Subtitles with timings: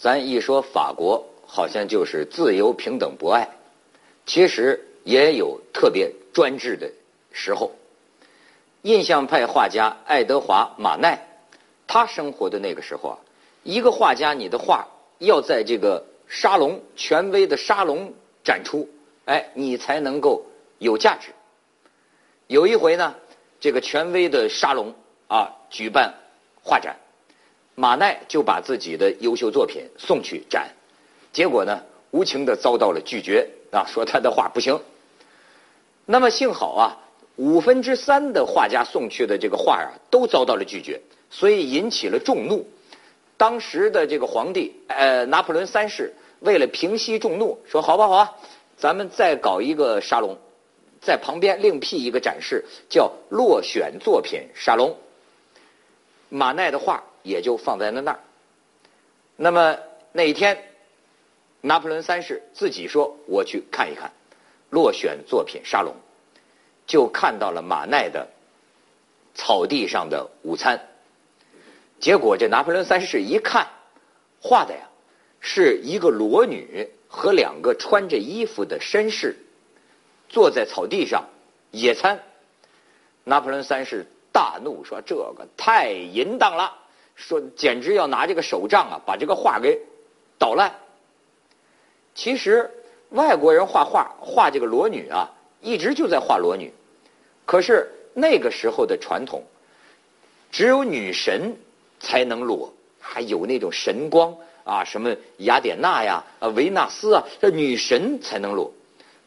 [0.00, 3.50] 咱一说法国，好像就是自由、平等、博爱，
[4.24, 6.90] 其实也有特别专制的
[7.32, 7.70] 时候。
[8.80, 11.28] 印象派画家爱德华·马奈，
[11.86, 13.18] 他生活的那个时候啊，
[13.62, 18.88] 一个画家，你的画要在这个沙龙权威的沙龙展出，
[19.26, 20.46] 哎，你才能够
[20.78, 21.28] 有价值。
[22.46, 23.14] 有一回呢，
[23.60, 24.94] 这个权威的沙龙
[25.28, 26.14] 啊举办
[26.62, 26.96] 画展，
[27.80, 30.68] 马奈就把自己的优秀作品送去展，
[31.32, 31.80] 结果呢，
[32.10, 34.78] 无情的遭到了拒绝啊，说他的画不行。
[36.04, 36.96] 那么幸好啊。
[37.36, 42.68] 五分之三的画家送去的这个画啊，都遭到了拒绝，所以引起了众怒。
[43.38, 48.36] 当时的这个皇帝，呃，拿破仑三世为了平息众怒，说：“好吧，好啊，
[48.76, 50.36] 咱们再搞一个沙龙，
[51.00, 54.94] 在旁边另辟一个展示，叫落选作品沙龙。”
[56.28, 58.20] 马奈的画也就放在了那儿。
[59.36, 59.78] 那么
[60.12, 60.62] 那一天，
[61.60, 64.12] 拿破仑三世自己说：“我去看一看
[64.70, 65.94] 落选作品沙龙。”
[66.86, 68.28] 就看到了马奈的
[69.34, 70.88] 草地上的午餐，
[72.00, 73.68] 结果这拿破仑三世一看，
[74.42, 74.88] 画的呀
[75.38, 79.36] 是一个裸女和两个穿着衣服的绅士
[80.28, 81.28] 坐在草地上
[81.70, 82.20] 野餐。
[83.22, 86.76] 拿破仑三世大怒说：“这个太淫荡了！”
[87.20, 89.78] 说简直要拿这个手杖啊把这个画给
[90.38, 90.74] 捣烂。
[92.14, 92.70] 其实
[93.10, 96.72] 外国人画画画这个裸女啊，一直就在画裸女。
[97.44, 99.44] 可是那个时候的传统，
[100.50, 101.56] 只有女神
[102.00, 108.72] 才能裸，还有那种神光啊，什么雅典娜呀、啊维纳斯啊，这女神才能裸。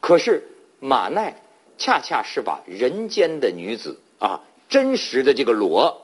[0.00, 0.46] 可是
[0.80, 1.34] 马奈
[1.78, 6.02] 恰恰是把人间的女子啊，真实的这个裸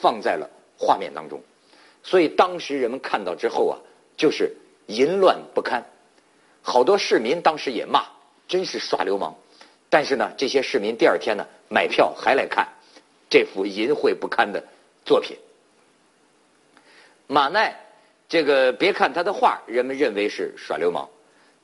[0.00, 1.40] 放在了画面当中，
[2.02, 3.78] 所以当时人们看到之后啊，
[4.16, 4.54] 就是
[4.86, 5.84] 淫乱不堪，
[6.62, 8.04] 好多市民当时也骂，
[8.48, 9.34] 真是耍流氓。
[9.88, 12.66] 但是呢，这些市民第二天呢买票还来看
[13.28, 14.64] 这幅淫秽不堪的
[15.04, 15.36] 作品。
[17.26, 17.78] 马奈，
[18.28, 21.08] 这个别看他的画，人们认为是耍流氓，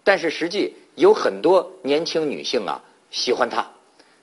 [0.04, 3.66] 但是实际有很多年轻女性啊喜欢他。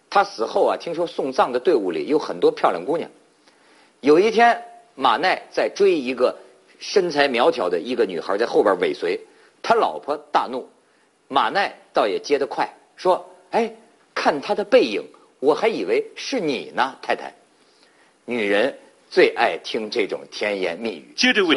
[0.10, 3.10] 他死后啊，听说送葬的队伍里有很多漂亮姑娘。
[4.02, 4.64] 有一天，
[4.96, 6.36] 马奈在追一个
[6.80, 9.20] 身材苗条的一个女孩，在后边尾随，
[9.62, 10.68] 他老婆大怒，
[11.28, 13.72] 马奈倒也接得快，说：“哎。”
[14.16, 15.04] 看他的背影，
[15.42, 17.34] 我还以为是你呢，太太。
[18.24, 18.80] 女人
[19.10, 21.14] 最爱听这种甜言蜜语。
[21.18, 21.54] 接着问。